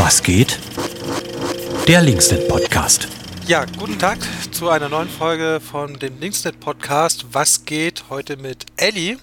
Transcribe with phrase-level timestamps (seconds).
[0.00, 0.60] Was geht?
[1.88, 3.08] Der Linksnet Podcast.
[3.48, 4.18] Ja, guten Tag
[4.52, 7.26] zu einer neuen Folge von dem Linksnet Podcast.
[7.32, 9.18] Was geht heute mit Ellie?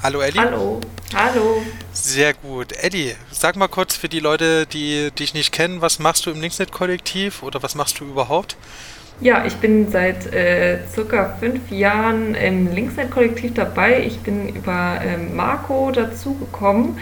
[0.00, 0.40] Hallo Ellie.
[0.40, 0.80] Hallo.
[1.12, 1.62] Hallo.
[1.92, 2.74] Sehr gut.
[2.80, 6.40] Ellie, sag mal kurz für die Leute, die dich nicht kennen, was machst du im
[6.40, 8.56] Linksnet Kollektiv oder was machst du überhaupt?
[9.20, 14.04] Ja, ich bin seit äh, circa fünf Jahren im Linksnet-Kollektiv dabei.
[14.06, 17.00] Ich bin über ähm, Marco dazugekommen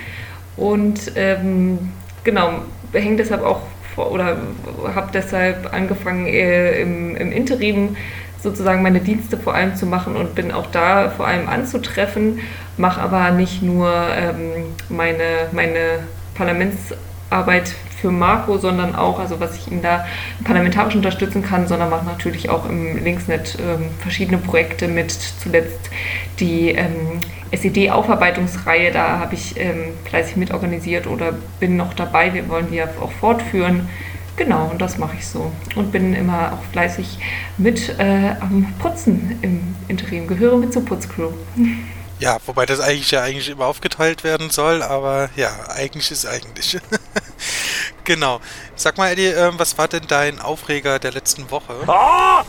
[0.56, 1.92] und ähm,
[2.24, 2.62] genau,
[3.00, 3.60] hänge deshalb auch
[3.96, 4.36] oder
[4.94, 7.96] habe deshalb angefangen äh, im, im Interim
[8.42, 12.40] sozusagen meine Dienste vor allem zu machen und bin auch da vor allem anzutreffen,
[12.76, 16.00] mache aber nicht nur ähm, meine, meine
[16.34, 20.06] Parlamentsarbeit für Marco, sondern auch, also was ich ihm da
[20.44, 25.90] parlamentarisch unterstützen kann, sondern mache natürlich auch im Linksnet ähm, verschiedene Projekte mit, zuletzt
[26.38, 32.68] die ähm, SED-Aufarbeitungsreihe, da habe ich ähm, fleißig mitorganisiert oder bin noch dabei, wir wollen
[32.70, 33.88] die ja auch fortführen.
[34.36, 35.50] Genau, und das mache ich so.
[35.76, 37.18] Und bin immer auch fleißig
[37.56, 41.30] mit äh, am Putzen im Interim, gehöre mit zur Putzcrew.
[42.18, 46.78] Ja, wobei das eigentlich ja eigentlich immer aufgeteilt werden soll, aber ja, eigentlich ist eigentlich.
[48.06, 48.40] genau.
[48.74, 51.74] Sag mal, Eddie, äh, was war denn dein Aufreger der letzten Woche?
[51.86, 52.42] Oh!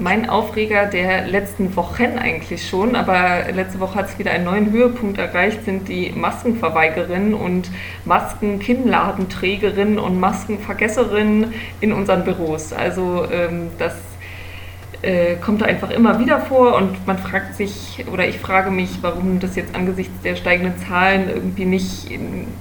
[0.00, 4.72] Mein Aufreger der letzten Wochen eigentlich schon, aber letzte Woche hat es wieder einen neuen
[4.72, 7.70] Höhepunkt erreicht, sind die Maskenverweigerinnen und
[8.04, 12.72] Maskenkinnladenträgerinnen und Maskenvergesserinnen in unseren Büros.
[12.72, 13.94] Also ähm, das
[15.02, 18.98] äh, kommt da einfach immer wieder vor und man fragt sich oder ich frage mich,
[19.02, 22.08] warum das jetzt angesichts der steigenden Zahlen irgendwie nicht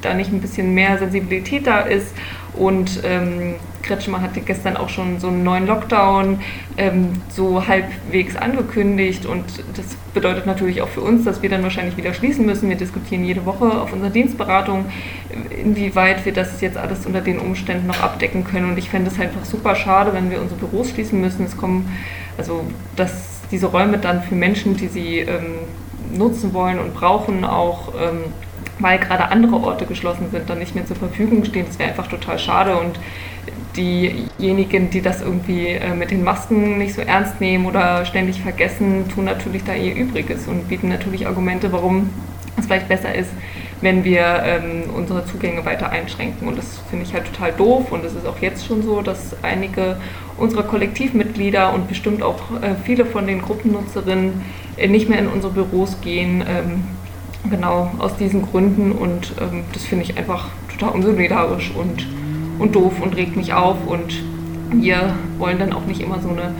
[0.01, 2.15] da nicht ein bisschen mehr Sensibilität da ist
[2.53, 6.39] und ähm, Kretschmer hatte gestern auch schon so einen neuen Lockdown
[6.77, 11.95] ähm, so halbwegs angekündigt und das bedeutet natürlich auch für uns, dass wir dann wahrscheinlich
[11.95, 12.69] wieder schließen müssen.
[12.69, 14.85] Wir diskutieren jede Woche auf unserer Dienstberatung,
[15.49, 19.19] inwieweit wir das jetzt alles unter den Umständen noch abdecken können und ich fände es
[19.19, 21.45] einfach super schade, wenn wir unsere Büros schließen müssen.
[21.45, 21.89] Es kommen
[22.37, 22.63] also
[22.95, 25.59] dass diese Räume dann für Menschen, die sie ähm,
[26.13, 28.23] nutzen wollen und brauchen, auch ähm,
[28.79, 31.65] weil gerade andere Orte geschlossen sind, dann nicht mehr zur Verfügung stehen.
[31.67, 32.99] Das wäre einfach total schade und
[33.75, 39.07] diejenigen, die das irgendwie äh, mit den Masken nicht so ernst nehmen oder ständig vergessen,
[39.13, 42.09] tun natürlich da ihr Übriges und bieten natürlich Argumente, warum
[42.57, 43.29] es vielleicht besser ist,
[43.81, 46.47] wenn wir ähm, unsere Zugänge weiter einschränken.
[46.47, 47.91] Und das finde ich halt total doof.
[47.91, 49.97] Und es ist auch jetzt schon so, dass einige
[50.37, 54.41] unserer Kollektivmitglieder und bestimmt auch äh, viele von den Gruppennutzerinnen
[54.77, 56.43] äh, nicht mehr in unsere Büros gehen.
[56.47, 56.83] Ähm,
[57.49, 58.91] genau aus diesen Gründen.
[58.91, 62.07] Und ähm, das finde ich einfach total unsolidarisch und,
[62.59, 63.77] und doof und regt mich auf.
[63.87, 64.21] Und
[64.71, 66.53] wir wollen dann auch nicht immer so eine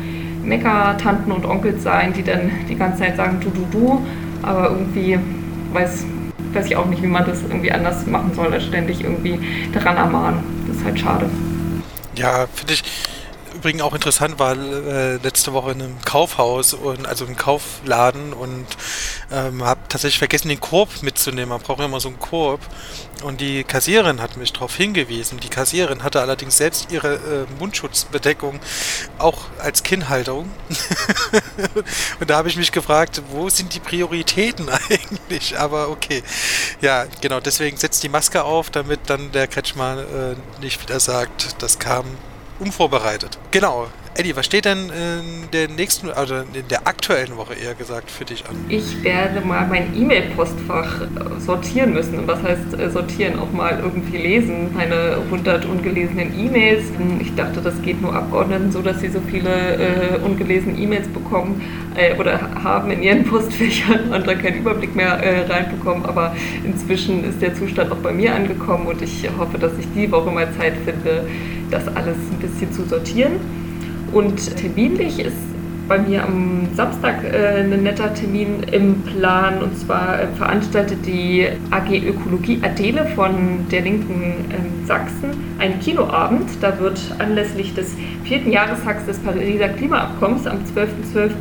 [0.43, 4.05] Mecker-Tanten und Onkels sein, die dann die ganze Zeit sagen, du, du, du.
[4.41, 5.19] Aber irgendwie
[5.73, 6.05] weiß
[6.53, 9.39] weiß ich auch nicht, wie man das irgendwie anders machen soll, als ständig irgendwie
[9.73, 10.43] daran ermahnen.
[10.67, 11.29] Das ist halt schade.
[12.15, 12.83] Ja, finde ich
[13.55, 18.65] übrigens auch interessant, war äh, letzte Woche in einem Kaufhaus und also im Kaufladen und
[19.31, 21.49] ähm, habe tatsächlich vergessen, den Korb mitzunehmen.
[21.49, 22.59] Man braucht immer so einen Korb.
[23.23, 25.39] Und die Kassiererin hat mich darauf hingewiesen.
[25.39, 28.59] Die Kassiererin hatte allerdings selbst ihre äh, Mundschutzbedeckung
[29.19, 30.49] auch als Kinnhalterung.
[32.19, 35.57] und da habe ich mich gefragt, wo sind die Prioritäten eigentlich?
[35.59, 36.23] Aber okay.
[36.81, 41.61] Ja, genau, deswegen setzt die Maske auf, damit dann der Kretschmann äh, nicht wieder sagt,
[41.61, 42.05] das kam
[42.59, 43.37] unvorbereitet.
[43.51, 43.87] Genau.
[44.13, 48.25] Eddie, was steht denn in der nächsten, also in der aktuellen Woche eher gesagt für
[48.25, 48.55] dich an?
[48.67, 51.07] Ich werde mal mein E-Mail-Postfach
[51.39, 52.19] sortieren müssen.
[52.19, 53.39] Und was heißt äh, sortieren?
[53.39, 54.73] Auch mal irgendwie lesen.
[54.73, 56.83] Meine 100 ungelesenen E-Mails.
[57.21, 61.61] Ich dachte, das geht nur Abgeordneten so, dass sie so viele äh, ungelesene E-Mails bekommen
[61.95, 66.05] äh, oder haben in ihren Postfächern und da keinen Überblick mehr äh, reinbekommen.
[66.05, 66.35] Aber
[66.65, 70.31] inzwischen ist der Zustand auch bei mir angekommen und ich hoffe, dass ich die Woche
[70.31, 71.29] mal Zeit finde,
[71.69, 73.60] das alles ein bisschen zu sortieren.
[74.11, 75.37] Und terminlich ist
[75.87, 79.61] bei mir am Samstag äh, ein netter Termin im Plan.
[79.61, 86.49] Und zwar äh, veranstaltet die AG Ökologie Adele von der Linken ähm, Sachsen einen Kinoabend.
[86.61, 90.87] Da wird anlässlich des vierten Jahrestags des Pariser Klimaabkommens am 12.12.
[91.13, 91.31] .12.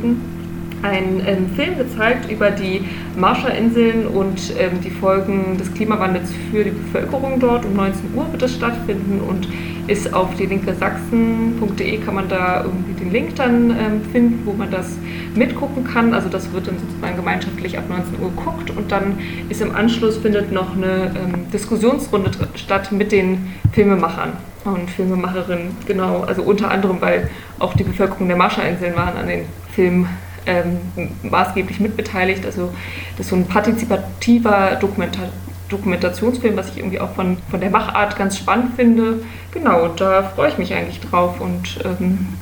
[0.81, 2.81] ein ähm, Film gezeigt über die
[3.17, 7.65] Marshallinseln und ähm, die Folgen des Klimawandels für die Bevölkerung dort.
[7.65, 9.47] Um 19 Uhr wird es stattfinden und
[9.87, 14.53] ist auf die linke Sachsen.de kann man da irgendwie den Link dann ähm, finden, wo
[14.53, 14.97] man das
[15.35, 16.13] mitgucken kann.
[16.13, 19.17] Also das wird dann sozusagen gemeinschaftlich ab 19 Uhr geguckt und dann
[19.49, 24.33] ist im Anschluss findet noch eine ähm, Diskussionsrunde statt mit den Filmemachern
[24.65, 25.75] und Filmemacherinnen.
[25.85, 27.29] Genau, also unter anderem, weil
[27.59, 30.07] auch die Bevölkerung der Marshallinseln waren an den Filmen
[30.45, 30.77] ähm,
[31.23, 32.45] maßgeblich mitbeteiligt.
[32.45, 32.71] Also
[33.17, 35.29] das ist so ein partizipativer Dokumentar
[35.71, 39.23] Dokumentationsfilm, was ich irgendwie auch von, von der Machart ganz spannend finde.
[39.51, 42.37] Genau, da freue ich mich eigentlich drauf und ähm,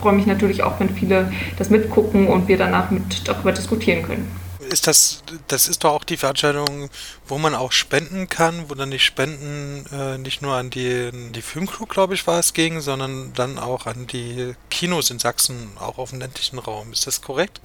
[0.00, 4.30] freue mich natürlich auch, wenn viele das mitgucken und wir danach mit darüber diskutieren können
[4.66, 6.90] ist das, das ist doch auch die Veranstaltung,
[7.26, 11.42] wo man auch spenden kann, wo dann die Spenden äh, nicht nur an die, die
[11.42, 15.98] Filmcrew, glaube ich, war es ging, sondern dann auch an die Kinos in Sachsen, auch
[15.98, 16.92] auf dem ländlichen Raum.
[16.92, 17.60] Ist das korrekt?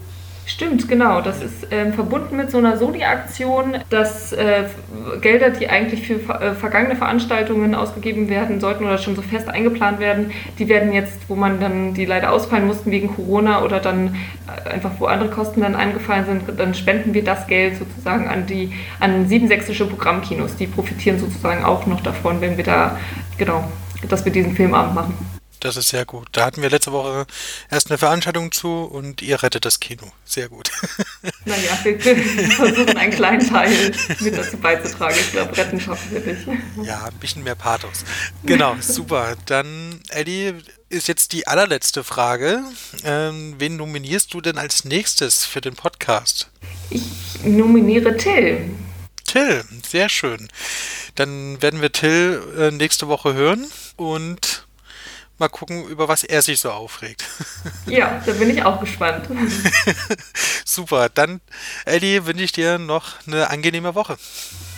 [0.45, 1.21] Stimmt, genau.
[1.21, 4.65] Das ist ähm, verbunden mit so einer Soli-Aktion, dass äh,
[5.21, 9.99] Gelder, die eigentlich für äh, vergangene Veranstaltungen ausgegeben werden sollten oder schon so fest eingeplant
[9.99, 14.15] werden, die werden jetzt, wo man dann die leider ausfallen mussten wegen Corona oder dann
[14.65, 18.45] äh, einfach wo andere Kosten dann eingefallen sind, dann spenden wir das Geld sozusagen an
[18.45, 20.55] die an sieben sächsische Programmkinos.
[20.57, 22.97] Die profitieren sozusagen auch noch davon, wenn wir da
[23.37, 23.63] genau,
[24.09, 25.40] dass wir diesen Filmabend machen.
[25.61, 26.27] Das ist sehr gut.
[26.31, 27.27] Da hatten wir letzte Woche
[27.69, 30.11] erst eine Veranstaltung zu und ihr rettet das Kino.
[30.25, 30.71] Sehr gut.
[31.45, 31.99] Naja, wir
[32.51, 35.15] versuchen einen kleinen Teil mit dazu beizutragen.
[35.19, 36.47] Ich glaube, retten schaffen wir nicht.
[36.83, 38.05] Ja, ein bisschen mehr Pathos.
[38.43, 39.35] Genau, super.
[39.47, 40.53] Dann, Eddie,
[40.89, 42.63] ist jetzt die allerletzte Frage.
[43.03, 46.49] Ähm, wen nominierst du denn als nächstes für den Podcast?
[46.91, 47.03] Ich
[47.43, 48.69] nominiere Till.
[49.25, 50.47] Till, sehr schön.
[51.15, 54.50] Dann werden wir Till äh, nächste Woche hören und
[55.41, 57.25] Mal gucken, über was er sich so aufregt.
[57.88, 59.27] Ja, da bin ich auch gespannt.
[60.65, 61.41] Super, dann,
[61.83, 64.17] Ellie, wünsche ich dir noch eine angenehme Woche.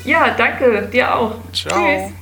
[0.05, 1.35] Ja, danke, dir auch.
[1.51, 2.09] Ciao.
[2.09, 2.13] Tschüss.